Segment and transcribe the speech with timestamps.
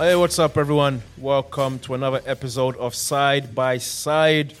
[0.00, 1.02] Hey, what's up, everyone?
[1.18, 4.54] Welcome to another episode of Side by Side.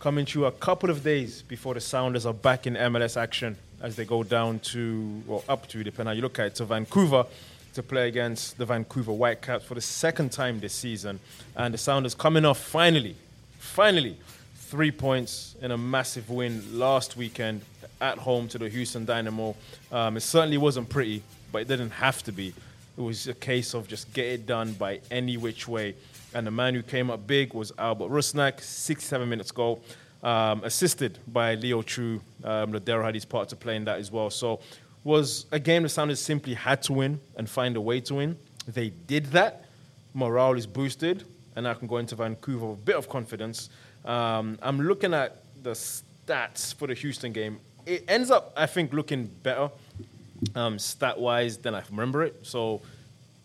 [0.00, 3.56] Coming to you a couple of days before the Sounders are back in MLS action
[3.80, 6.66] as they go down to, or up to, depending how you look at it, to
[6.66, 7.24] Vancouver
[7.72, 11.20] to play against the Vancouver Whitecaps for the second time this season.
[11.56, 13.16] And the Sounders coming off finally,
[13.60, 14.18] finally,
[14.56, 17.62] three points in a massive win last weekend
[18.02, 19.56] at home to the Houston Dynamo.
[19.90, 22.52] Um, it certainly wasn't pretty, but it didn't have to be.
[22.96, 25.94] It was a case of just get it done by any which way.
[26.34, 29.82] And the man who came up big was Albert Rusnak, 67 minutes goal,
[30.22, 32.20] um, assisted by Leo Chu.
[32.44, 34.30] Um, Lodeiro had his part to play in that as well.
[34.30, 34.60] So
[35.04, 38.36] was a game the Sounders simply had to win and find a way to win.
[38.68, 39.64] They did that.
[40.14, 41.24] Morale is boosted,
[41.56, 43.70] and I can go into Vancouver with a bit of confidence.
[44.04, 47.58] Um, I'm looking at the stats for the Houston game.
[47.86, 49.70] It ends up, I think, looking better
[50.54, 52.46] um, stat wise than I remember it.
[52.46, 52.82] So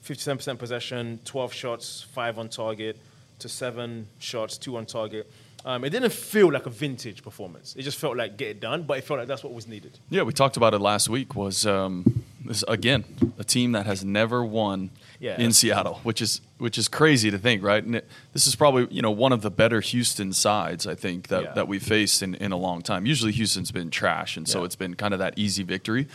[0.03, 2.97] 57% possession, 12 shots, 5 on target,
[3.39, 5.29] to 7 shots, 2 on target.
[5.65, 7.75] Um, it didn't feel like a vintage performance.
[7.75, 9.99] It just felt like get it done, but it felt like that's what was needed.
[10.09, 11.35] Yeah, we talked about it last week.
[11.35, 13.03] Was um, this, again
[13.39, 15.39] a team that has never won Yeah.
[15.39, 17.83] in Seattle, which is which is crazy to think, right?
[17.83, 21.27] And it, this is probably you know one of the better Houston sides I think
[21.27, 21.53] that, Yeah.
[21.53, 23.05] that we've faced in, in a long time.
[23.05, 24.65] Usually Houston's been trash, and so Yeah.
[24.65, 26.07] it's been kind of that easy victory.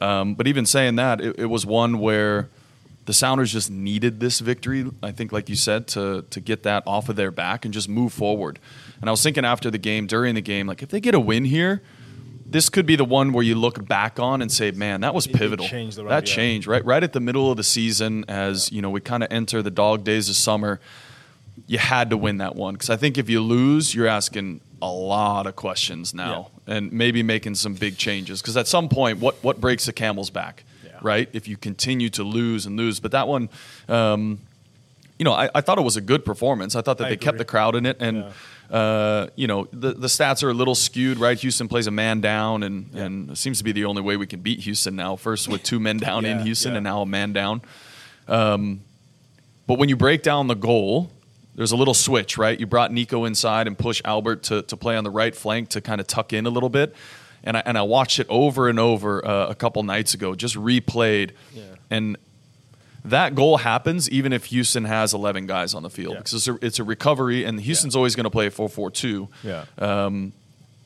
[0.00, 2.48] Um, but even saying that, it, it was one where
[3.06, 4.86] the Sounders just needed this victory.
[5.02, 7.88] I think, like you said, to to get that off of their back and just
[7.88, 8.58] move forward.
[9.00, 11.20] And I was thinking after the game, during the game, like if they get a
[11.20, 11.82] win here,
[12.54, 15.26] this could be the one where you look back on and say, "Man, that was
[15.26, 15.66] pivotal.
[15.66, 16.34] changed the that yeah.
[16.36, 19.32] changed right, right at the middle of the season, as you know, we kind of
[19.32, 20.78] enter the dog days of summer.
[21.66, 24.88] You had to win that one because I think if you lose, you're asking a
[24.88, 28.40] lot of questions now, and maybe making some big changes.
[28.40, 30.92] Because at some point, what what breaks the camel's back, Yeah.
[31.02, 31.28] right?
[31.32, 33.48] If you continue to lose and lose, but that one.
[33.88, 34.38] Um,
[35.16, 36.74] you know, I, I thought it was a good performance.
[36.74, 38.24] I thought that I they kept the crowd in it, and
[38.70, 41.38] uh, you know, the the stats are a little skewed, right?
[41.38, 44.26] Houston plays a man down, and and it seems to be the only way we
[44.26, 45.16] can beat Houston now.
[45.16, 46.78] First with two men down in Houston, yeah.
[46.78, 47.62] and now a man down.
[48.26, 48.80] Um,
[49.66, 51.10] but when you break down the goal,
[51.54, 52.58] there's a little switch, right?
[52.58, 55.80] You brought Nico inside and push Albert to, to play on the right flank to
[55.80, 56.94] kind of tuck in a little bit.
[57.44, 60.56] And I, and I watched it over and over uh, a couple nights ago, just
[60.56, 61.32] replayed.
[61.52, 61.62] Yeah.
[61.90, 62.16] And
[63.04, 66.18] that goal happens even if Houston has 11 guys on the field Yeah.
[66.20, 68.90] because it's a, it's a recovery, and Houston's always going to play a 4 4
[68.90, 69.64] 2 Yeah.
[69.78, 70.32] Um,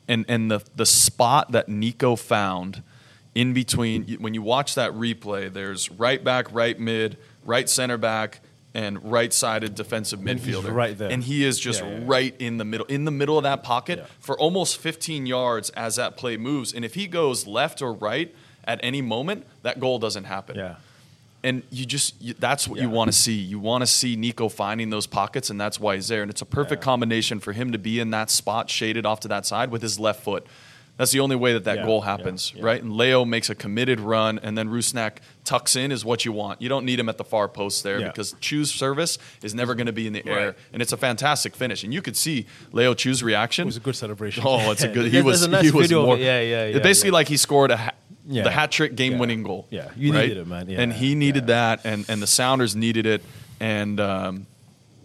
[0.08, 2.82] and and the the spot that Nico found
[3.34, 8.40] in between when you watch that replay, there's right back, right mid, right center back,
[8.74, 10.74] and right sided defensive he's midfielder.
[10.74, 11.10] right there.
[11.10, 12.04] And he is just Yeah, yeah, yeah.
[12.06, 14.06] right in the middle, in the middle of that pocket Yeah.
[14.18, 16.72] for almost 15 yards as that play moves.
[16.72, 20.74] And if he goes left or right at any moment, that goal doesn't happen Yeah.
[21.44, 23.32] And you just you, that's what you want to see.
[23.34, 26.22] You want to see Nico finding those pockets, and that's why he's there.
[26.22, 26.84] And it's a perfect Yeah.
[26.86, 29.98] combination for him to be in that spot, shaded off to that side with his
[29.98, 30.46] left foot.
[30.96, 32.64] That's the only way that that Yeah, goal happens, yeah.
[32.64, 32.82] right?
[32.82, 36.60] And Leo makes a committed run, and then Rusnak tucks in is what you want.
[36.60, 38.08] You don't need him at the far post there Yeah.
[38.08, 41.54] because Chu's service is never going to be in the air, and it's a fantastic
[41.54, 41.84] finish.
[41.84, 43.62] And you could see Leo Chu's reaction.
[43.62, 44.42] It was a good celebration.
[44.44, 45.12] Oh, it's a good.
[45.12, 46.16] He was a nice he was more.
[46.18, 47.14] Yeah, yeah, yeah, basically yeah.
[47.14, 47.92] like he scored a
[48.30, 48.42] Yeah.
[48.44, 49.18] the hat trick game Yeah.
[49.18, 49.66] winning goal.
[49.70, 49.88] Yeah.
[49.96, 50.22] You right?
[50.28, 50.68] needed it, man.
[50.68, 50.80] Yeah.
[50.82, 51.76] And he needed Yeah.
[51.76, 53.22] that, and and the Sounders needed it,
[53.58, 54.46] and um,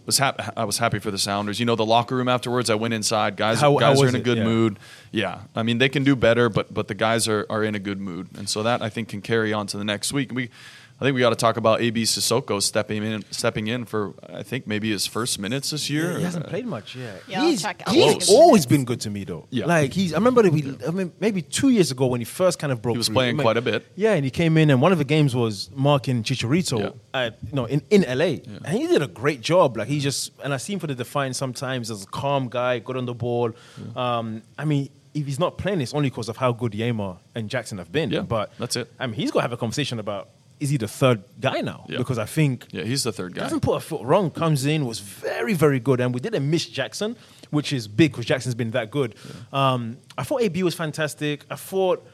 [0.06, 1.58] was hap- I was happy for the Sounders.
[1.58, 3.36] You know, the locker room afterwards, I went inside.
[3.36, 4.44] Guys, How- how guys are in a good Yeah.
[4.44, 4.78] mood.
[5.10, 7.78] Yeah, I mean they can do better, but but the guys are are in a
[7.78, 10.30] good mood, and so that I think can carry on to the next week.
[10.32, 10.50] We.
[11.00, 14.44] I think we got to talk about AB Cissoko stepping in, stepping in for I
[14.44, 16.18] think maybe his first minutes this year.
[16.18, 17.20] He hasn't played much yet.
[17.26, 19.46] Yeah, I'll he's he's always been good to me though.
[19.50, 19.66] Yeah.
[19.66, 20.12] Like he's.
[20.12, 20.76] I remember that we.
[20.86, 22.94] I mean, maybe two years ago when he first kind of broke.
[22.94, 23.14] He was through.
[23.14, 23.86] playing I mean, quite a bit.
[23.96, 26.78] Yeah, and he came in, and one of the games was marking Chicharito.
[26.80, 26.90] Yeah.
[27.12, 29.76] At, you know, in in LA, and he did a great job.
[29.76, 32.78] Like he just, and I see him for the Defiant sometimes as a calm guy,
[32.78, 33.52] good on the ball.
[33.96, 34.90] Um, I mean.
[35.14, 38.10] If he's not playing, it's only because of how good Yeimar and Jackson have been.
[38.10, 38.92] Yeah, but that's it.
[38.98, 40.28] I mean, he's got to have a conversation about
[40.60, 41.84] is he the third guy now?
[41.88, 41.98] Yeah.
[41.98, 43.42] Because I think Yeah, he's the third guy.
[43.42, 44.30] doesn't put a foot wrong.
[44.30, 47.16] Comes in, was very, very good, and we didn't miss Jackson,
[47.50, 49.14] which is big because Jackson's been that good.
[49.52, 51.44] Um, I thought AB was fantastic.
[51.50, 52.06] I thought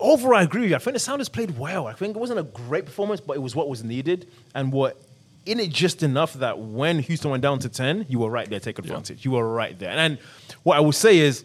[0.00, 0.76] overall, I agree with you.
[0.76, 1.86] I think the Sounders played well.
[1.86, 5.00] I think it wasn't a great performance, but it was what was needed and what
[5.46, 8.60] in it just enough that when Houston went down to 10, you were right there,
[8.60, 9.24] take advantage.
[9.26, 9.90] You were right there.
[9.90, 10.18] And
[10.62, 11.44] what I would say is,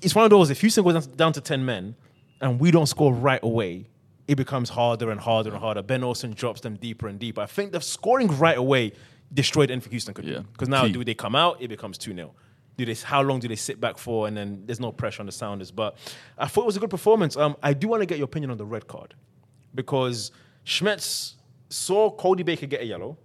[0.00, 1.94] it's one of those, if Houston goes down to 10 men
[2.40, 3.86] and we don't score right away,
[4.28, 5.82] it becomes harder and harder and harder.
[5.82, 7.40] Ben Olsen drops them deeper and deeper.
[7.40, 8.92] I think the scoring right away
[9.32, 10.38] destroyed anything Houston could Yeah.
[10.38, 10.42] do.
[10.52, 10.92] Because now, Key.
[10.92, 11.60] do they come out?
[11.60, 12.32] It becomes 2 0.
[12.76, 14.26] Do they, how long do they sit back for?
[14.28, 15.70] And then there's no pressure on the Sounders.
[15.70, 15.96] But
[16.36, 17.36] I thought it was a good performance.
[17.36, 19.14] Um, I do want to get your opinion on the red card
[19.74, 20.30] because
[20.64, 21.34] Schmetz
[21.70, 23.16] saw Cody Baker get a yellow,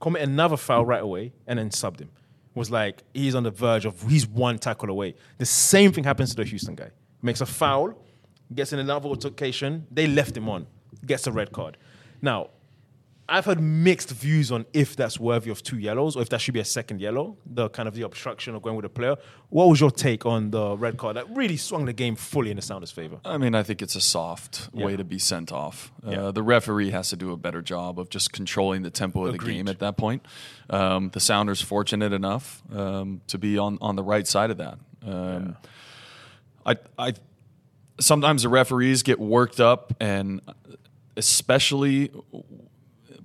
[0.00, 2.10] commit another foul right away, and then subbed him.
[2.54, 5.14] Was like he's on the verge of he's one tackle away.
[5.38, 6.90] The same thing happens to the Houston guy.
[7.20, 7.94] Makes a foul,
[8.54, 9.86] gets in another altercation.
[9.90, 10.66] They left him on,
[11.04, 11.76] gets a red card.
[12.22, 12.50] Now,
[13.28, 16.54] I've heard mixed views on if that's worthy of two yellows or if that should
[16.54, 19.16] be a second yellow, the kind of the obstruction of going with a player.
[19.48, 22.56] What was your take on the red card that really swung the game fully in
[22.56, 23.18] the Sounders' favor?
[23.24, 24.86] I mean, I think it's a soft Yeah.
[24.86, 25.90] way to be sent off.
[26.06, 26.26] Yeah.
[26.26, 29.32] Uh, the referee has to do a better job of just controlling the tempo of
[29.32, 30.24] the game at that point.
[30.70, 34.78] Um, the Sounders fortunate enough um, to be on, on the right side of that.
[35.04, 35.56] Um,
[36.64, 37.12] I, I
[38.00, 40.40] sometimes the referees get worked up, and
[41.16, 42.10] especially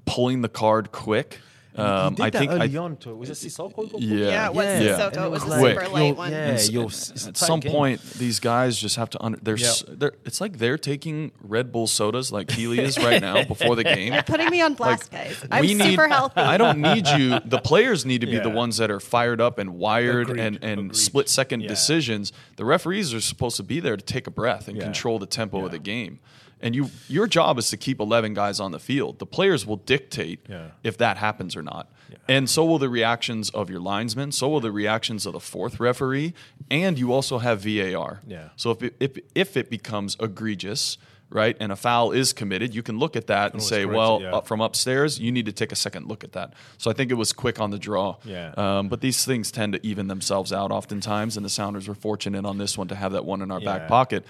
[0.05, 1.39] pulling the card quick.
[1.73, 3.89] Um, he did I that think early I, on to was it Cissoko?
[3.97, 4.17] Yeah.
[4.25, 4.99] Yeah, it was Yeah.
[4.99, 5.15] Cissoko.
[5.17, 5.79] And It was a quick.
[5.79, 6.31] super late You'll- one.
[6.31, 7.71] Yeah, you'll, s- at some game.
[7.71, 9.23] point, these guys just have to.
[9.23, 13.21] Under, they're, s- they're It's like they're taking Red Bull sodas like Keely is right
[13.21, 14.11] now before the game.
[14.13, 15.45] You're Putting me on blast, Like, guys.
[15.49, 16.41] I'm we super need, healthy.
[16.41, 17.39] I don't need you.
[17.45, 20.59] The players need to be the ones that are fired up and wired Agreed, and,
[20.63, 20.95] and agreed.
[20.97, 21.69] split second Yeah.
[21.69, 22.33] decisions.
[22.57, 24.83] The referees are supposed to be there to take a breath and Yeah.
[24.83, 25.65] control the tempo Yeah.
[25.65, 26.19] of the game.
[26.61, 29.19] And you, your job is to keep 11 guys on the field.
[29.19, 30.67] The players will dictate Yeah.
[30.83, 31.91] if that happens or not.
[32.27, 34.31] And so will the reactions of your linesmen.
[34.31, 36.33] So will the reactions of the fourth referee.
[36.69, 38.21] And you also have VAR.
[38.27, 38.49] Yeah.
[38.55, 40.97] So if it, if, if it becomes egregious,
[41.29, 44.21] right, and a foul is committed, you can look at that and say, it, well,
[44.21, 44.35] yeah.
[44.35, 46.53] up from upstairs, you need to take a second look at that.
[46.77, 48.17] So I think it was quick on the draw.
[48.25, 48.51] Yeah.
[48.57, 52.45] Um, but these things tend to even themselves out oftentimes, and the Sounders were fortunate
[52.45, 53.77] on this one to have that one in our Yeah.
[53.77, 54.25] back pocket.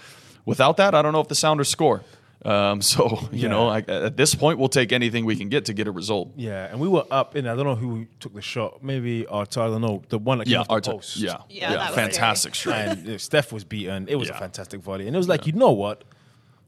[0.45, 2.04] Without that, I don't know if the Sounders score.
[2.43, 3.47] Um, so you Yeah.
[3.49, 6.31] know, I, at this point, we'll take anything we can get to get a result.
[6.35, 7.47] Yeah, and we were up in.
[7.47, 8.83] I don't know who took the shot.
[8.83, 9.61] Maybe Arta.
[9.61, 11.17] I don't know the one that came Yeah, off the our post.
[11.17, 12.97] yeah, Yeah, that was fantastic strike.
[12.97, 14.07] and Steph was beaten.
[14.07, 16.03] It was a fantastic volley, and it was like, you know what?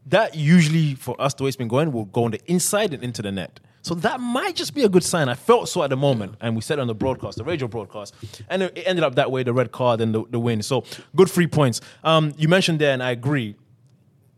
[0.07, 3.01] That usually for us, the way it's been going, will go on the inside and
[3.03, 3.59] into the net.
[3.83, 5.27] So that might just be a good sign.
[5.29, 8.13] I felt so at the moment, and we said on the broadcast, the radio broadcast,
[8.49, 10.61] and it it ended up that way, the red card and the, the win.
[10.61, 10.83] So
[11.15, 11.81] good three points.
[12.03, 13.55] Um, you mentioned there, and I agree.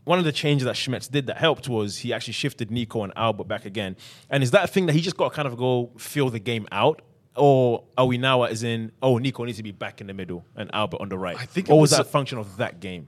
[0.05, 3.11] One of the changes that Schmetz did that helped was he actually shifted Nico and
[3.15, 3.97] Albert back again.
[4.29, 6.39] And is that a thing that he just got to kind of go feel the
[6.39, 7.01] game out?
[7.35, 10.45] Or are we now as in, oh, Nico needs to be back in the middle
[10.55, 11.35] and Albert on the right?
[11.37, 13.07] I think it or was was that a function of that game?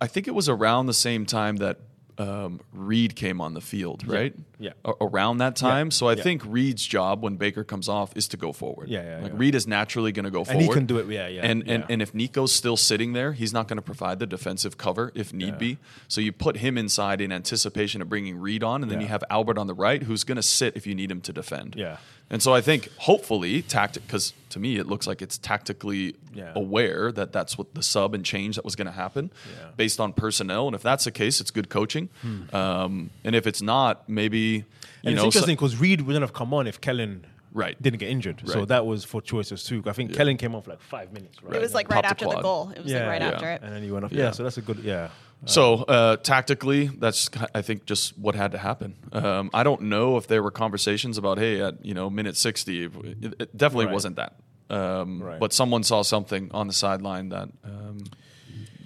[0.00, 1.78] I think it was around the same time that
[2.18, 4.34] um, Reed came on the field, right?
[4.58, 4.72] yeah.
[4.84, 5.90] A- around that time.
[5.92, 6.22] So I yeah.
[6.24, 8.88] think Reed's job when Baker comes off is to go forward.
[8.88, 9.38] Yeah, yeah, Like yeah.
[9.38, 10.62] Reed is naturally going to go And forward.
[10.64, 11.86] he can do it, yeah, yeah, And and yeah.
[11.88, 15.32] and if Nico's still sitting there, he's not going to provide the defensive cover if
[15.32, 15.58] need Yeah.
[15.58, 15.78] be.
[16.08, 19.06] So you put him inside in anticipation of bringing Reed on, and then Yeah.
[19.06, 21.32] you have Albert on the right, who's going to sit if you need him to
[21.32, 21.74] defend.
[21.76, 21.98] Yeah.
[22.30, 26.52] And so I think hopefully tactic because to me it looks like it's tactically Yeah.
[26.54, 29.66] aware that that's what the sub and change that was going to happen Yeah.
[29.68, 29.76] Hmm.
[29.76, 30.66] based on personnel.
[30.66, 32.08] And if that's the case, it's good coaching.
[32.52, 34.64] Um, and if it's not, maybe you
[35.04, 37.22] And know it's interesting because Reed wouldn't have come on if Kelyn
[37.52, 37.80] Right.
[37.82, 38.42] didn't get injured.
[38.46, 39.82] So that was for choices too.
[39.86, 41.56] I think Kelyn came on for like five minutes, right?
[41.56, 42.72] It was like Pop right the after the goal.
[42.76, 43.28] It was like right Yeah.
[43.30, 43.62] after it.
[43.62, 44.12] And then he went off.
[44.12, 44.30] Yeah, Yeah.
[44.32, 45.08] so that's a good, yeah.
[45.46, 48.96] So uh, tactically, that's I think just what had to happen.
[49.12, 52.84] Um, I don't know if there were conversations about hey at you know minute sixty.
[52.84, 53.94] It, it definitely Right.
[53.94, 54.34] wasn't that.
[54.68, 55.40] Um, Right.
[55.40, 57.98] But someone saw something on the sideline that um,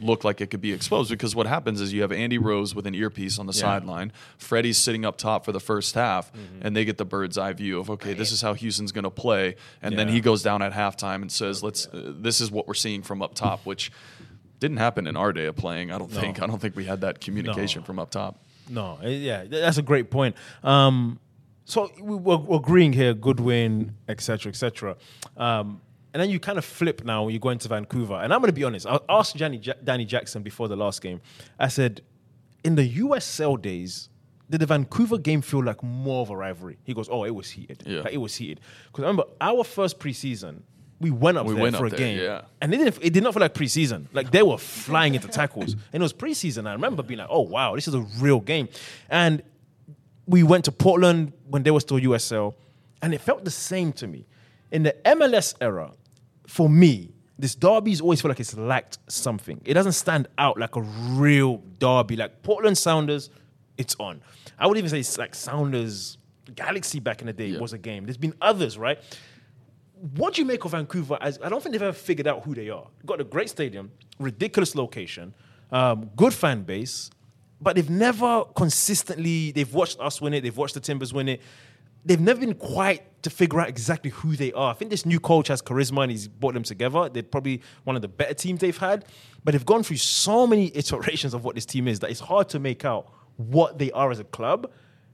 [0.00, 2.86] looked like it could be exposed because what happens is you have Andy Rose with
[2.86, 3.60] an earpiece on the Yeah.
[3.60, 6.66] sideline, Freddie's sitting up top for the first half, Mm-hmm.
[6.66, 9.10] and they get the bird's eye view of okay, this is how Houston's going to
[9.10, 12.68] play, and then he goes down at halftime and says, "Let's." Uh, this is what
[12.68, 13.90] we're seeing from up top, which.
[14.62, 15.90] Didn't happen in our day of playing.
[15.90, 16.40] I don't think.
[16.40, 17.86] I don't think we had that communication No.
[17.86, 18.38] from up top.
[18.68, 20.36] No, eh, yeah, that's a great point.
[20.62, 21.18] Um,
[21.64, 24.96] so we- we're, we're agreeing here, good win, etc., etc.
[25.36, 25.80] Um,
[26.14, 28.14] and then you kind of flip now when you go into Vancouver.
[28.14, 28.86] And I'm going to be honest.
[28.86, 31.20] I asked Danny, Ja- Danny Jackson before the last game.
[31.58, 32.02] I said,
[32.62, 34.10] in the USL days,
[34.48, 36.76] did the Vancouver game feel like more of a rivalry?
[36.84, 37.82] He goes, "Oh, it was heated.
[37.86, 38.02] Yeah.
[38.02, 40.60] Like, it was heated." Because remember, our first preseason,
[41.02, 42.42] we went up We there went for up a there, game, yeah.
[42.60, 42.98] and it didn't.
[43.02, 44.06] It did not feel like preseason.
[44.12, 46.66] Like they were flying into tackles, and it was preseason.
[46.66, 48.68] I remember being like, "Oh wow, this is a real game."
[49.10, 49.42] And
[50.26, 52.54] we went to Portland when they were still USL,
[53.02, 54.26] and it felt the same to me.
[54.70, 55.92] In the MLS era,
[56.46, 59.60] for me, this derby's always feel like it's lacked something.
[59.64, 62.16] It doesn't stand out like a real derby.
[62.16, 63.28] Like Portland Sounders,
[63.76, 64.22] it's on.
[64.58, 66.18] I would even say it's like Sounders
[66.54, 67.58] Galaxy back in the day Yeah.
[67.60, 68.04] was a game.
[68.04, 68.98] There's been others, right?
[70.02, 71.16] What do you make of Vancouver?
[71.20, 72.88] As I don't think they've ever figured out who they are.
[73.06, 75.32] Got a great stadium, ridiculous location,
[75.70, 77.08] um, good fan base,
[77.60, 79.52] but they've never consistently.
[79.52, 80.40] They've watched us win it.
[80.40, 81.40] They've watched the Timbers win it.
[82.04, 84.72] They've never been quite to figure out exactly who they are.
[84.72, 87.08] I think this new coach has charisma and he's brought them together.
[87.08, 89.04] They're probably one of the better teams they've had,
[89.44, 92.48] but they've gone through so many iterations of what this team is that it's hard
[92.48, 94.68] to make out what they are as a club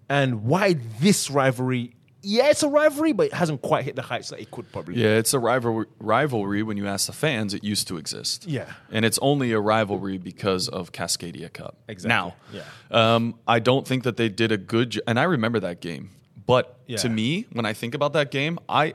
[0.09, 1.95] and why this rivalry.
[2.23, 4.97] Yeah, it's a rivalry, but it hasn't quite hit the heights that it could probably.
[4.97, 7.55] Yeah, it's a rivalry, rivalry when you ask the fans.
[7.55, 8.47] It used to exist.
[8.47, 8.67] Yeah.
[8.91, 11.77] and it's only a rivalry because of Cascadia Cup.
[11.87, 12.09] Exactly.
[12.09, 12.63] Now, Yeah.
[12.91, 14.91] um, I don't think that they did a good.
[14.91, 16.11] Jo- and I remember that game,
[16.47, 16.97] but Yeah.
[16.99, 18.95] to me, when I think about that game, I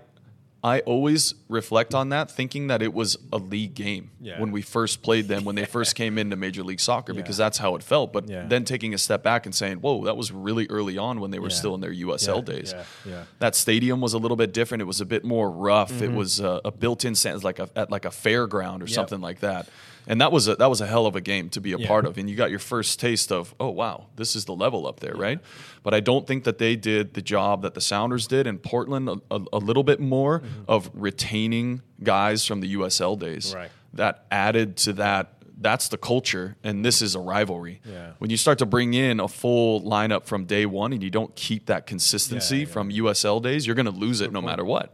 [0.66, 4.40] I always reflect on that, thinking that it was a league game Yeah.
[4.40, 7.58] when we first played them, when they first came into Major League Soccer, because that's
[7.58, 8.14] how it felt.
[8.14, 8.46] But Yeah.
[8.48, 11.40] then taking a step back and saying, "Whoa, that was really early on when they
[11.40, 11.56] were Yeah.
[11.56, 13.24] still in their USL Yeah, days." yeah, yeah.
[13.40, 14.82] that stadium was a little bit different.
[14.82, 15.92] It was a bit more rough.
[15.92, 16.04] Mm-hmm.
[16.06, 19.42] It was uh, a built-in sense, like a at like a fairground or something like
[19.42, 19.68] that.
[20.08, 21.88] And that was a that was a hell of a game to be a Yeah.
[21.88, 22.18] part of.
[22.18, 25.14] And you got your first taste of, oh wow, this is the level up there,
[25.16, 25.40] right?
[25.84, 29.10] But I don't think that they did the job that the Sounders did in Portland
[29.10, 33.48] a, a, a little bit more of retaining guys from the USL days.
[33.48, 33.58] Mm-hmm.
[33.58, 33.72] Right.
[33.94, 35.34] That added to that.
[35.56, 37.80] That's the culture, and this is a rivalry.
[37.86, 38.14] Yeah.
[38.18, 41.34] When you start to bring in a full lineup from day one, and you don't
[41.36, 42.66] keep that consistency yeah.
[42.66, 44.92] from USL days, you're going to lose it no matter what.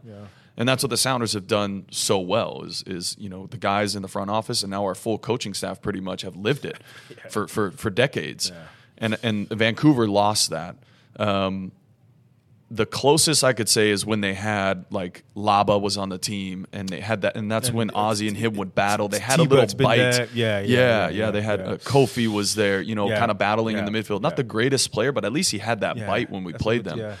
[0.60, 2.64] And that's what the Sounders have done so well.
[2.64, 5.54] Is is you know the guys in the front office and now our full coaching
[5.54, 6.76] staff pretty much have lived it
[7.30, 8.52] for, for for decades.
[8.98, 10.76] And and Vancouver lost that.
[11.18, 11.72] Um,
[12.70, 16.66] the closest I could say is when they had like Laba was on the team
[16.74, 19.08] and they had that, and that's And when Ozzy and him would battle.
[19.08, 19.96] They had a little bite.
[19.96, 20.28] there.
[20.34, 21.30] Yeah, yeah, yeah, yeah, yeah.
[21.30, 21.66] They had yeah.
[21.66, 24.20] uh, Kofi was there, you know, Yeah, kind of battling in the midfield.
[24.20, 24.36] Not yeah.
[24.36, 26.84] the greatest player, but at least he had that Yeah, bite when we that's played
[26.84, 26.98] good, them.
[26.98, 27.16] yeah.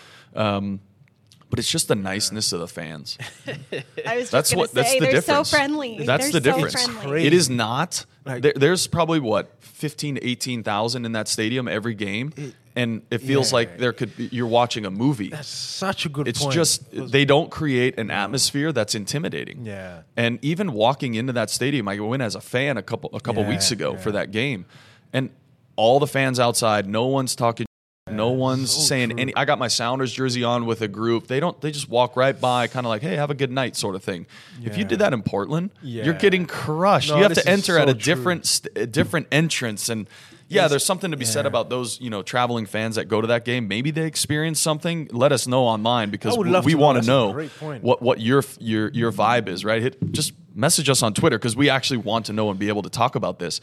[1.50, 3.18] But it's just the niceness of the fans.
[4.06, 4.72] I was That's gonna what.
[4.72, 5.48] That's say, the they're difference.
[5.50, 6.04] so friendly.
[6.06, 6.86] That's They're the so difference.
[6.86, 7.26] friendly.
[7.26, 8.06] It is not.
[8.24, 12.32] Like- there, there's probably what 15 to 18,000 in that stadium every game,
[12.76, 13.56] and it feels yeah.
[13.56, 14.16] like there could.
[14.16, 15.30] Be, you're watching a movie.
[15.30, 16.28] That's such a good point.
[16.28, 16.54] It's point.
[16.54, 19.66] just they don't create an atmosphere that's intimidating.
[19.66, 20.02] Yeah.
[20.16, 23.42] And even walking into that stadium, I went as a fan a couple a couple
[23.42, 23.98] Yeah, weeks ago yeah.
[23.98, 24.66] for that game,
[25.12, 25.30] and
[25.74, 27.66] all the fans outside, no one's talking.
[28.20, 29.18] No one's so saying true.
[29.20, 29.34] any.
[29.34, 31.26] I got my Sounders jersey on with a group.
[31.26, 31.60] They don't.
[31.60, 34.02] They just walk right by, kind of like, "Hey, have a good night," sort of
[34.04, 34.26] thing.
[34.62, 35.70] If you did that in Portland,
[36.04, 37.10] you're getting crushed.
[37.10, 40.06] No, you have to enter at so a different, st- a different entrance, and
[40.48, 43.26] yeah, there's something to be said about those, you know, traveling fans that go to
[43.28, 43.68] that game.
[43.68, 45.08] Maybe they experience something.
[45.12, 47.32] Let us know online because we- we want to know
[47.82, 49.64] what what your your your vibe is.
[49.64, 49.80] Right?
[49.82, 52.82] Hit, just message us on Twitter because we actually want to know and be able
[52.82, 53.60] to talk about this.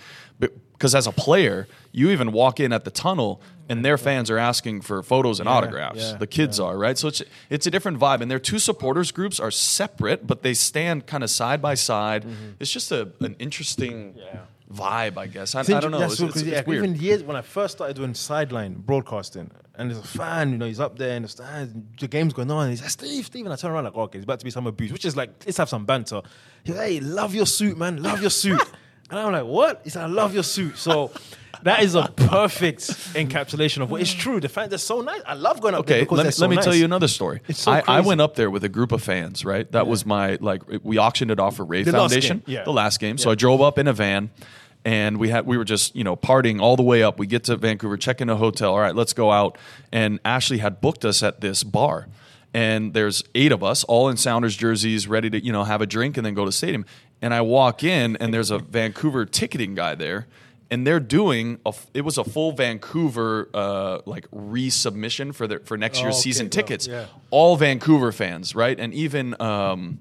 [0.78, 4.38] Because as a player, you even walk in at the tunnel and their fans are
[4.38, 6.00] asking for photos and Yeah, autographs.
[6.00, 8.22] yeah, the kids are right, so it's it's a different vibe.
[8.22, 12.24] And their two supporters groups are separate, but they stand kind of side by side.
[12.24, 12.52] Mm-hmm.
[12.60, 14.16] It's just a an interesting
[14.72, 15.56] vibe, I guess.
[15.56, 16.02] I, I don't know.
[16.04, 16.84] It's, so it's, it's Yeah, weird.
[16.86, 20.66] Even years when I first started doing sideline broadcasting, and there's a fan, you know,
[20.66, 23.26] he's up there in the stands, ah, the game's going on, and he's like, Steve,
[23.26, 25.16] Steve, and I turn around like, okay, it's about to be some abuse, which is
[25.16, 26.22] like, let's have some banter.
[26.64, 28.62] He's like, hey, love your suit, man, love your suit.
[29.10, 29.82] and I'm like, what?
[29.84, 30.78] He's like, I love your suit.
[30.78, 31.12] So
[31.64, 32.82] that is a perfect
[33.14, 34.40] encapsulation of what it's true.
[34.40, 35.22] The fans are so nice.
[35.26, 37.08] I love going up there Okay, because let me, so let me tell you another
[37.08, 37.42] story.
[37.48, 39.70] It's so I, I went up there with a group of fans, right?
[39.72, 42.64] That was my like we auctioned it off for Ray The last Foundation, game, yeah.
[42.64, 43.18] the last game.
[43.18, 44.30] So I drove up in a van
[44.86, 47.20] and we had we were just, you know, partying all the way up.
[47.20, 48.72] We get to Vancouver, check in a hotel.
[48.72, 49.58] All right, let's go out.
[49.92, 52.08] And Ashley had booked us at this bar.
[52.54, 55.86] And there's eight of us, all in Sounders jerseys, ready to, you know, have a
[55.86, 56.86] drink and then go to stadium.
[57.22, 60.28] And I walk in and there's a Vancouver ticketing guy there
[60.70, 65.78] and they're doing a, it was a full Vancouver uh, like resubmission for their for
[65.78, 66.88] next year's Oh, okay, season well, tickets.
[66.88, 67.06] yeah.
[67.32, 68.78] All Vancouver fans, right?
[68.80, 70.00] And even um,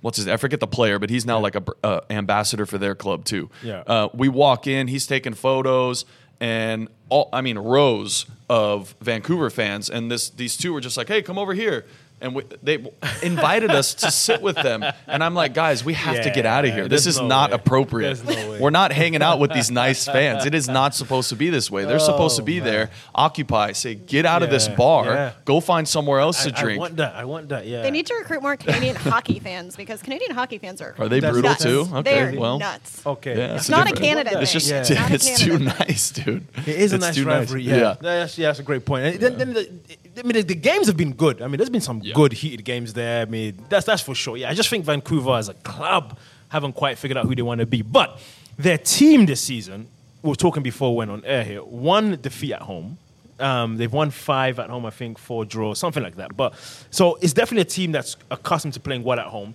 [0.00, 0.28] what's his?
[0.28, 3.48] I forget the player, but he's now like a uh, ambassador for their club too.
[3.62, 3.82] Yeah.
[3.86, 6.04] Uh, we walk in, he's taking photos,
[6.40, 11.08] and all I mean rows of Vancouver fans, and this these two were just like,
[11.08, 11.86] "Hey, come over here."
[12.22, 12.84] And we, they
[13.22, 16.64] invited us to sit with them, and I'm like, guys, we have to get out
[16.64, 16.86] of here.
[16.86, 17.56] This is no not way.
[17.56, 18.24] appropriate.
[18.24, 18.58] No.
[18.60, 20.46] We're not hanging out with these nice fans.
[20.46, 21.84] It is not supposed to be this way.
[21.84, 25.32] They're supposed to be oh, there, occupy, say, get out of this Oh, bar, yeah.
[25.44, 26.78] go find somewhere else I, to drink.
[26.78, 27.14] I want that.
[27.16, 27.66] I want that.
[27.66, 27.82] Yeah.
[27.82, 31.18] They need to recruit more Canadian hockey fans because Canadian hockey fans are Are they
[31.18, 31.62] That's brutal nuts.
[31.64, 31.88] too?
[31.92, 33.04] Okay, They're well, nuts.
[33.04, 33.36] Okay.
[33.36, 34.84] Yeah, It's it's not a different- Canada It's just Yeah.
[35.10, 36.46] It's it's too nice, dude.
[36.58, 37.64] It is a It's nice too rivalry.
[37.64, 37.70] Nice.
[37.70, 37.94] Yeah, yeah.
[38.00, 39.06] That's, yeah, that's a great point.
[39.06, 39.70] And then, then the,
[40.18, 41.40] I mean, the, the games have been good.
[41.40, 42.14] I mean, there's been some Yeah.
[42.14, 43.22] good heated games there.
[43.22, 44.36] I mean, that's that's for sure.
[44.36, 47.60] Yeah, I just think Vancouver as a club haven't quite figured out who they want
[47.60, 47.80] to be.
[47.82, 48.18] But
[48.58, 49.86] their team this season,
[50.22, 52.98] we were talking before we went on air here, one defeat at home.
[53.40, 56.36] Um, they've won five at home, I think, four draws, something like that.
[56.36, 56.54] But
[56.90, 59.54] so it's definitely a team that's accustomed to playing well at home.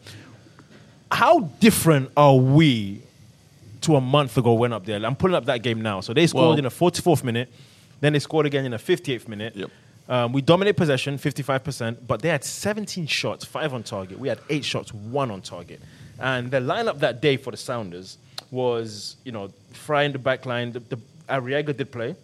[1.11, 3.01] How different are we
[3.81, 5.03] to a month ago when up there?
[5.05, 6.01] I'm pulling up that game now.
[6.01, 7.49] So they scored Well- in the 44th minute,
[8.01, 9.55] then they scored again in the 58th minute.
[9.55, 9.69] Yep.
[10.09, 14.17] Um, we dominate possession, 55%, but they had 17 shots, five on target.
[14.19, 15.81] We had eight shots, one on target.
[16.19, 18.17] And the lineup that day for the Sounders
[18.49, 20.71] was, you know, Frei in the back line.
[20.71, 20.99] The, the,
[21.29, 22.15] Arreaga did play.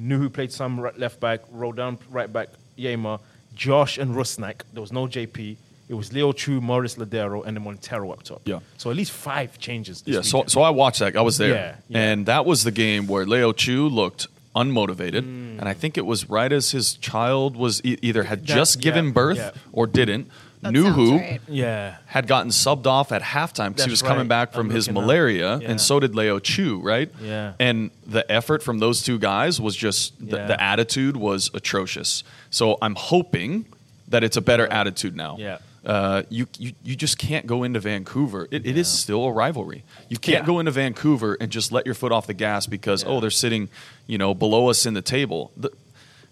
[0.00, 3.20] Nouhou played some right, left back, Roldan right back, Yeimar,
[3.54, 4.62] Josh and Rusnak.
[4.72, 5.56] There was no JP.
[5.88, 8.42] It was Leo Chu, Morris Lodeiro, and then Montero up top.
[8.44, 8.60] Yeah.
[8.76, 10.02] So at least five changes.
[10.02, 11.16] This Yeah, so so I watched that.
[11.16, 11.98] I was there, Yeah, yeah.
[11.98, 14.26] and that was the game where Leo Chu looked
[14.62, 15.58] unmotivated, Mm.
[15.60, 18.80] and I think it was right as his child was e- either had That- just
[18.80, 19.50] given yeah, birth yeah.
[19.72, 20.28] or didn't.
[20.60, 21.40] That Nouhou right.
[21.46, 21.96] yeah.
[22.06, 24.90] had gotten subbed off at halftime because he That's was coming back from I'm his
[24.90, 25.70] malaria, Yeah.
[25.70, 27.08] and so did Leo Chu, right?
[27.22, 27.52] Yeah.
[27.60, 30.46] And the effort from those two guys was just the, Yeah.
[30.48, 32.24] the attitude was atrocious.
[32.50, 33.66] So I'm hoping
[34.08, 35.36] that it's a better attitude now.
[35.38, 35.58] Yeah.
[35.84, 38.48] Uh, you, you you just can't go into Vancouver.
[38.50, 39.84] It, it is still a rivalry.
[40.08, 40.46] You can't Yeah.
[40.46, 43.10] go into Vancouver and just let your foot off the gas because Yeah.
[43.10, 43.68] oh they're sitting,
[44.06, 45.52] you know, below us in the table.
[45.56, 45.70] The,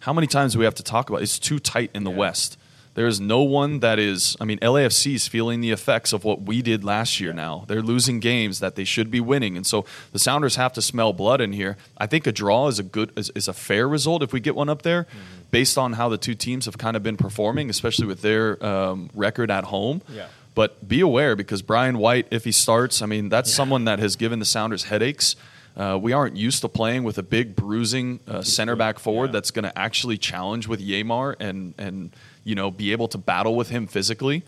[0.01, 1.23] how many times do we have to talk about?
[1.23, 2.17] It's too tight in the Yeah.
[2.19, 2.59] West.
[2.97, 4.37] There is no one that is.
[4.41, 7.33] I mean, LAFC is feeling the effects of what we did last year.
[7.33, 10.83] Now they're losing games that they should be winning, and so the Sounders have to
[10.83, 11.77] smell blood in here.
[11.99, 14.57] I think a draw is a good is, is a fair result if we get
[14.57, 15.43] one up there, Mm-hmm.
[15.53, 19.11] based on how the two teams have kind of been performing, especially with their um,
[19.15, 20.01] record at home.
[20.09, 20.27] Yeah.
[20.55, 24.17] But be aware because Brian White, if he starts, I mean, that's someone that has
[24.17, 25.37] given the Sounders headaches.
[25.77, 29.33] Uh, we aren't used to playing with a big bruising uh, center back forward Yeah.
[29.33, 32.11] that's going to actually challenge with Yeimar and and
[32.47, 34.43] you know be able to battle with him physically.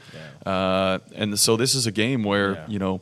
[0.46, 2.66] Uh, and so this is a game where Yeah.
[2.68, 3.00] you know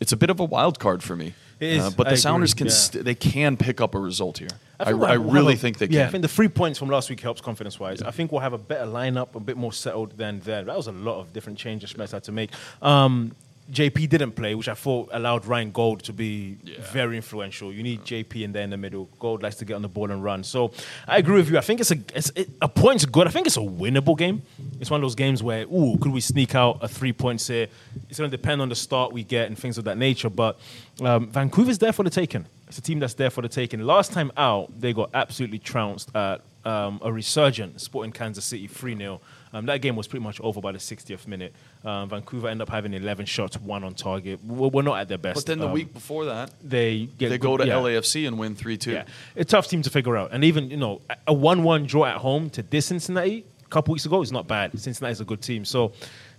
[0.00, 1.34] it's a bit of a wild card for me.
[1.60, 1.82] It is.
[1.84, 2.20] Uh, but I the agree.
[2.20, 2.72] Sounders can Yeah.
[2.72, 4.48] st- they can pick up a result here.
[4.80, 7.08] I, we'll I really a- think they Yeah, I think the three points from last
[7.10, 8.02] week helps confidence wise.
[8.02, 10.66] I think we'll have a better lineup, a bit more settled than then.
[10.66, 12.50] That was a lot of different changes Schmetz had to make.
[12.82, 13.32] Um,
[13.70, 16.58] JP didn't play, which I thought allowed Ryan Gauld to be
[16.92, 17.72] very influential.
[17.72, 19.08] You need JP in there in the middle.
[19.18, 20.44] Gold likes to get on the ball and run.
[20.44, 20.72] So
[21.08, 21.56] I agree with you.
[21.56, 23.26] I think it's a it's, it, a point's good.
[23.26, 24.42] I think it's a winnable game.
[24.80, 27.68] It's one of those games where, ooh, could we sneak out a three points here?
[28.10, 30.28] It's going to depend on the start we get and things of that nature.
[30.28, 30.58] But
[31.00, 32.46] um, Vancouver's there for the taking.
[32.68, 33.80] It's a team that's there for the taking.
[33.80, 38.96] Last time out, they got absolutely trounced at um, a resurgent Sporting Kansas City 3
[38.96, 39.20] 0.
[39.54, 41.54] Um, that game was pretty much over by the 60th minute.
[41.84, 44.40] Um, Vancouver end up having 11 shots, one on target.
[44.44, 45.36] We're, we're not at their best.
[45.36, 47.74] but then the Um, week before that, they get they go to yeah.
[47.74, 48.92] LAFC and win three two.
[48.92, 49.04] Yeah,
[49.36, 50.30] a tough team to figure out.
[50.32, 54.04] And even you know a one-one draw at home to this Cincinnati a couple weeks
[54.06, 54.76] ago is not bad.
[54.78, 55.64] Cincinnati's a good team.
[55.64, 55.92] So,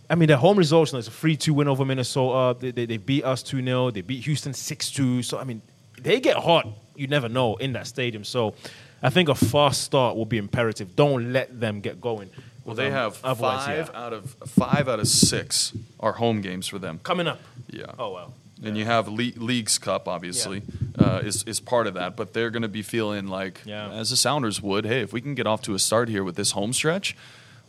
[0.10, 0.92] I mean, their home results.
[0.92, 2.60] You know, it's a three-two win over Minnesota.
[2.60, 5.24] They, they, they beat us two 0 They beat Houston six-two.
[5.24, 5.62] So I mean,
[6.02, 6.68] they get hot.
[6.98, 8.26] You never know in that stadium.
[8.26, 8.56] So,
[9.02, 10.96] I think a fast start will be imperative.
[10.98, 12.30] Don't let them get going.
[12.66, 14.06] Well, they Um, have otherwise, five yeah.
[14.06, 17.00] out of five out of six are home games for them.
[17.04, 17.40] coming up.
[17.70, 17.86] Yeah.
[17.98, 18.34] Oh wow.
[18.64, 20.64] And you have Le- Leagues Cup, obviously,
[20.98, 22.16] uh, is is part of that.
[22.16, 23.92] But they're going to be feeling like, Yeah.
[23.92, 26.36] as the Sounders would, hey, if we can get off to a start here with
[26.36, 27.16] this home stretch,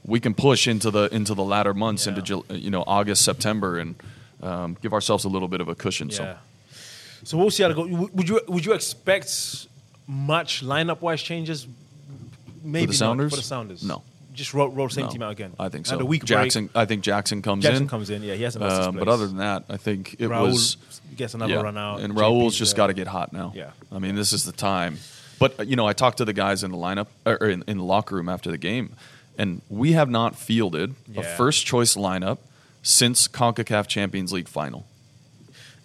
[0.05, 2.11] we can push into the into the latter months, Yeah.
[2.11, 3.97] into Jul- you know August, September, and
[4.43, 6.09] um, give ourselves a little bit of a cushion.
[6.09, 6.17] Yeah.
[6.17, 6.37] So
[7.25, 7.85] So we'll see how to go.
[8.15, 9.67] Would you would you expect
[10.07, 11.67] much lineup wise changes?
[12.63, 13.31] Maybe not Sounders?
[13.33, 13.83] for the Sounders.
[13.83, 14.03] No.
[14.37, 15.55] Just roll, roll same no, team out again.
[15.59, 15.99] I think so.
[15.99, 17.73] a week Jackson, I think Jackson comes break.
[17.73, 17.89] Jackson in.
[17.89, 18.23] comes in.
[18.23, 20.77] Yeah, he hasn't lost Um, but other than that, I think it Raul was
[21.17, 21.61] gets another yeah.
[21.63, 22.01] run out.
[22.01, 23.53] And JP's Raul's just got to get hot now.
[23.55, 23.71] Yeah.
[23.91, 24.99] I mean, this is the time.
[25.39, 27.65] But uh, you know, I talked to the guys in the lineup or or in,
[27.67, 28.95] in the locker room after the game,
[29.39, 32.39] and we have not fielded a first choice lineup
[32.83, 34.87] since Concacaf Champions League final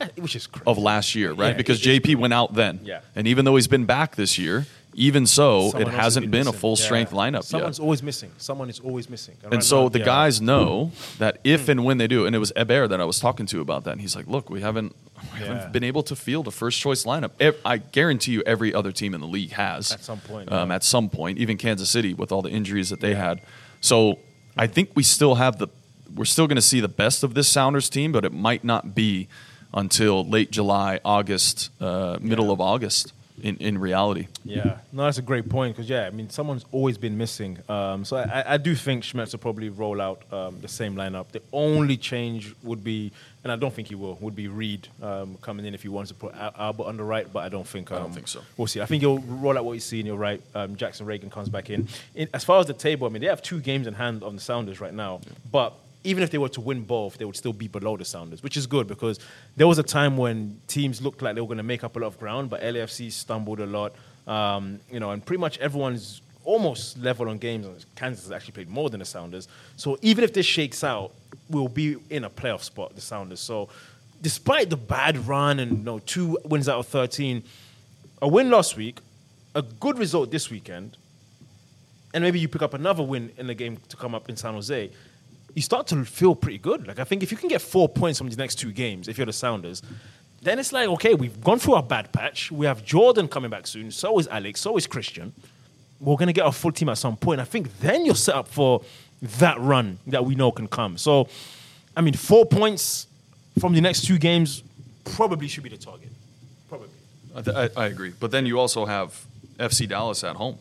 [0.01, 0.63] Eh, which is crazy.
[0.65, 1.49] of last year, right?
[1.49, 2.79] Yeah, because JP went out then.
[2.83, 3.01] Yeah.
[3.15, 6.41] And even though he's been back this year, even so, Someone it has hasn't been,
[6.41, 6.59] a missing.
[6.59, 7.19] full strength Yeah.
[7.19, 7.83] lineup Someone's yet.
[7.83, 8.31] always missing.
[8.37, 9.35] Someone is always missing.
[9.43, 10.05] And right so now, the yeah.
[10.05, 13.19] guys know that if and when they do, and it was Eber that I was
[13.19, 14.93] talking to about that, and he's like, "Look, we haven't,
[15.33, 15.45] we Yeah.
[15.53, 17.31] haven't been able to field a first choice lineup.
[17.65, 20.71] I guarantee you, every other team in the league has At some point, Um.
[20.71, 23.41] At some point, even Kansas City with all the injuries that they had.
[23.79, 24.19] So
[24.57, 25.67] I think we still have the,
[26.13, 28.93] we're still going to see the best of this Sounders team, but it might not
[28.93, 29.29] be
[29.73, 33.13] until late July, August, uh, middle of August.
[33.43, 36.97] In, in reality, Yeah, no, that's a great point because yeah, I mean, someone's always
[36.97, 37.57] been missing.
[37.67, 41.29] Um, so I, I do think Schmetz will probably roll out um, the same lineup.
[41.31, 43.11] The only change would be,
[43.43, 46.09] and I don't think he will, would be Reed um, coming in if he wants
[46.11, 47.91] to put Al- Albert on the right, but I don't think.
[47.91, 48.41] Um, I don't think so.
[48.57, 48.81] We'll see.
[48.81, 50.41] I think he'll roll out what you see, and you're right.
[50.53, 51.87] Um, Jackson Ragen comes back in.
[52.15, 52.29] in.
[52.33, 54.41] As far as the table, I mean, they have two games in hand on the
[54.41, 55.73] Sounders right now, but.
[56.03, 58.57] Even if they were to win both, they would still be below the Sounders, which
[58.57, 59.19] is good because
[59.55, 61.99] there was a time when teams looked like they were going to make up a
[61.99, 63.93] lot of ground, but LAFC stumbled a lot.
[64.27, 67.85] Um, you know, and pretty much everyone's almost level on games.
[67.95, 69.47] Kansas has actually played more than the Sounders.
[69.77, 71.11] So even if this shakes out,
[71.49, 73.39] we'll be in a playoff spot, the Sounders.
[73.39, 73.69] So
[74.21, 77.43] despite the bad run and you know, two wins out of 13,
[78.21, 78.99] a win last week,
[79.55, 80.97] a good result this weekend,
[82.13, 84.53] and maybe you pick up another win in the game to come up in San
[84.53, 84.91] Jose,
[85.53, 86.87] you start to feel pretty good.
[86.87, 89.17] Like I think if you can get four points from these next two games, if
[89.17, 89.81] you're the Sounders,
[90.41, 92.51] then it's like okay, we've gone through our bad patch.
[92.51, 93.91] We have Jordan coming back soon.
[93.91, 94.61] So is Alex.
[94.61, 95.33] So is Christian.
[95.99, 97.41] We're gonna get our full team at some point.
[97.41, 98.81] I think then you're set up for
[99.21, 100.97] that run that we know can come.
[100.97, 101.27] So,
[101.95, 103.07] I mean, four points
[103.59, 104.63] from the next two games
[105.03, 106.09] probably should be the target.
[106.69, 106.89] Probably.
[107.35, 108.13] I, I, I agree.
[108.19, 109.25] But then you also have
[109.59, 110.57] FC Dallas at home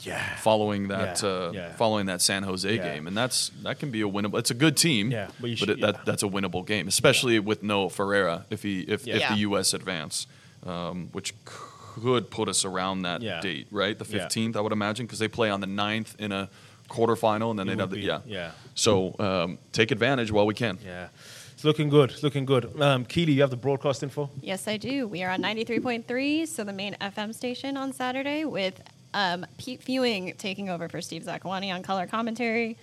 [0.00, 0.36] Yeah.
[0.36, 1.72] following that Yeah, uh, yeah.
[1.74, 2.94] following that San Jose Yeah.
[2.94, 4.38] game, and that's that can be a winnable.
[4.38, 6.86] It's a good team, Yeah, but you but should- it, that, that's a winnable game,
[6.88, 9.32] especially with no Ferreira if he if, if Yeah.
[9.32, 9.72] the U.S.
[9.74, 10.26] advance,
[10.66, 13.40] um, which could put us around that Yeah.
[13.40, 13.98] date, right?
[13.98, 14.22] The Yeah.
[14.22, 16.48] fifteenth, I would imagine, because they play on the 9th in a
[16.88, 18.50] quarterfinal, and then It they'd have the be, yeah yeah.
[18.74, 20.78] So um, take advantage while we can.
[20.84, 21.08] Yeah.
[21.54, 22.10] It's looking good.
[22.10, 22.78] It's looking good.
[22.82, 24.28] Um, Keely, you have the broadcast info?
[24.42, 25.08] Yes, I do.
[25.08, 28.82] We are on 93.3, so the main FM station on Saturday with
[29.16, 32.76] um, Pete Fewing taking over for Steve Zakuani on color commentary.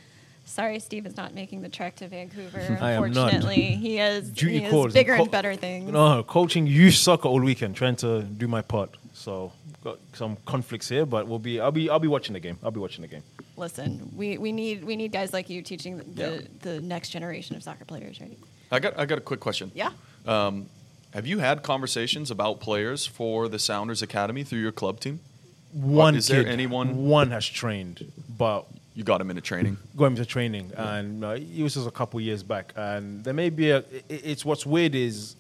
[0.46, 2.60] Sorry, Steve is not making the trek to Vancouver.
[2.82, 3.34] I am not.
[3.34, 4.94] Unfortunately, he has, Duty he has calls.
[4.94, 5.90] bigger Co- and better things.
[5.92, 8.90] No, coaching youth soccer all weekend, trying to do my part.
[9.14, 11.60] So got some conflicts here, but we'll be.
[11.62, 11.90] I'll be.
[11.90, 12.58] I'll be watching the game.
[12.64, 13.24] I'll be watching the game.
[13.56, 16.30] Listen, we, we need we need guys like you teaching the, Yeah.
[16.62, 18.38] the, the next generation of soccer players, right?
[18.72, 19.72] I got I got a quick question.
[19.76, 19.92] Yeah.
[20.26, 20.66] Um,
[21.14, 25.20] have you had conversations about players for the Sounders Academy through your club team?
[25.74, 29.78] One is there kid, anyone- One has trained, but You got him into training.
[29.98, 32.74] going to training, and uh, it was just a couple years back.
[32.76, 33.80] And there may be a.
[33.80, 35.36] i- It's what's weird is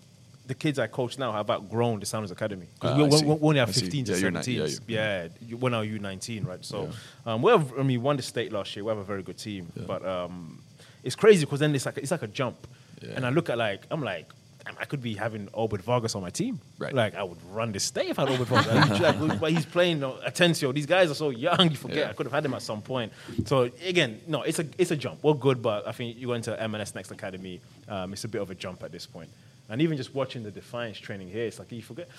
[0.48, 3.39] the kids I coach now have outgrown the Sounders Academy Ah, because I we, we,
[3.39, 4.80] we only have 15 to Yeah, you're not- 17.
[4.88, 6.65] yeah, Yeah, you- we're now U19, right?
[6.65, 6.89] So
[7.26, 7.72] um, we have.
[7.80, 8.84] I mean, won the state last year.
[8.86, 10.62] We have a very good team, but um,
[11.04, 12.58] it's crazy because then it's like it's like a jump,
[13.02, 13.12] Yeah.
[13.15, 14.28] and I look at like I'm like.
[14.65, 16.60] Damn, I could be having Obed Vargas on my team.
[16.78, 16.93] Right.
[16.93, 18.99] Like, I would run this state if I had Obed Vargas.
[18.99, 20.73] Like, but he's playing you know, Atencio.
[20.73, 21.97] These guys are so young, you forget.
[21.97, 22.10] Yeah.
[22.10, 23.12] I could have had him at some point.
[23.45, 25.23] So, again, no, it's a, it's a jump.
[25.23, 28.41] We're good, but I think you go into MLS Next Academy, um, it's a bit
[28.41, 29.30] of a jump at this point.
[29.69, 32.10] And even just watching the Defiance training here, it's like you forget.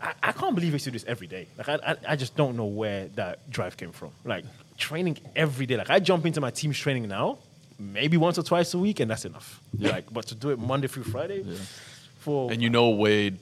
[0.00, 1.48] I, I can't believe we do this every day.
[1.56, 4.10] Like, I, I, I just don't know where that drive came from.
[4.24, 4.44] Like,
[4.78, 5.76] training every day.
[5.76, 7.38] Like, I jump into my team's training now,
[7.82, 9.60] maybe once or twice a week, and that's enough.
[9.78, 11.44] Like, but to do it Monday through Friday,
[12.20, 13.38] for And you know Wade.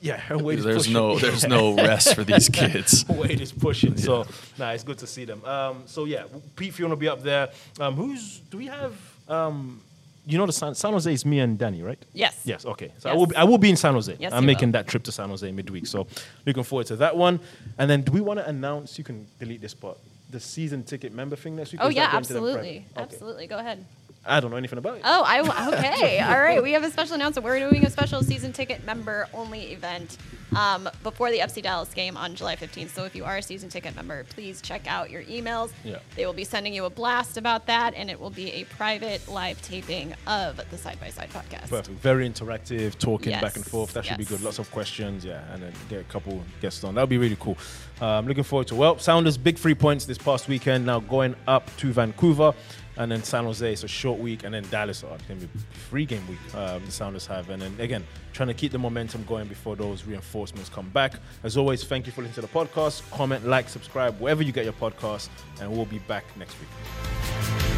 [0.00, 0.92] yeah, her weight is There's pushing.
[0.94, 3.04] no there's no rest for these kids.
[3.08, 3.96] Wade is pushing.
[3.96, 4.26] So,
[4.58, 5.44] nah, it's good to see them.
[5.44, 6.24] Um, so yeah,
[6.56, 7.50] Pete Fewing will be up there.
[7.78, 8.94] Um, who's do we have?
[9.28, 9.80] Um,
[10.24, 11.98] you know the San, San Jose is me and Danny, right?
[12.12, 12.40] Yes.
[12.44, 12.64] Yes.
[12.64, 12.92] Okay.
[12.98, 14.16] So I will be, I will be in San Jose.
[14.20, 14.72] Yes, I'm making will.
[14.74, 15.84] that trip to San Jose midweek.
[15.86, 16.06] So
[16.46, 17.40] looking forward to that one.
[17.76, 18.96] And then do we want to announce?
[18.98, 19.98] You can delete this part.
[20.32, 21.80] The season ticket member thing next week.
[21.80, 22.70] Oh Or is that yeah, going to them absolutely.
[22.70, 23.02] Okay.
[23.02, 23.46] absolutely.
[23.46, 23.84] Go ahead.
[24.24, 25.02] I don't know anything about it.
[25.04, 25.40] Oh, I
[25.74, 26.20] okay.
[26.20, 27.44] All right, we have a special announcement.
[27.44, 30.16] We're doing a special season ticket member only event
[30.56, 32.90] um, before the FC Dallas game on July 15th.
[32.90, 35.70] So if you are a season ticket member, please check out your emails.
[35.84, 35.98] Yeah.
[36.16, 39.26] They will be sending you a blast about that, and it will be a private
[39.28, 41.68] live taping of the Side by Side podcast.
[41.68, 41.98] Perfect.
[42.00, 43.92] Very interactive, talking back and forth.
[43.94, 44.42] That should be good.
[44.42, 46.94] Lots of questions, yeah, and then get a couple guests on.
[46.94, 47.56] That would be really cool.
[48.00, 48.74] Um, looking forward to.
[48.74, 50.86] Well, Sounders big three points this past weekend.
[50.86, 52.52] Now going up to Vancouver,
[52.96, 53.72] and then San Jose.
[53.72, 55.04] It's a short week, and then Dallas.
[55.04, 55.48] Oh, it's gonna be
[55.88, 56.54] three game week.
[56.54, 60.04] Um, the Sounders have, and then again trying to keep the momentum going before those
[60.04, 61.14] reinforcements come back.
[61.42, 63.08] As always, thank you for listening to the podcast.
[63.10, 65.28] Comment, like, subscribe wherever you get your podcast,
[65.60, 67.71] and we'll be back next week.